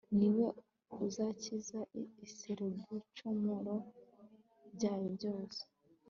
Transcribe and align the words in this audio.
ni 0.17 0.29
we 0.35 0.45
uzakiza 1.07 1.79
israheliibicumuro 2.25 3.75
byayo 4.75 5.07
byose 5.17 5.61